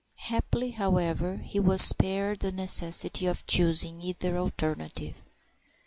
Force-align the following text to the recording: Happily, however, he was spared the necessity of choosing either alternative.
Happily, 0.31 0.71
however, 0.71 1.37
he 1.43 1.59
was 1.59 1.79
spared 1.79 2.39
the 2.39 2.51
necessity 2.51 3.27
of 3.27 3.45
choosing 3.45 4.01
either 4.01 4.35
alternative. 4.35 5.21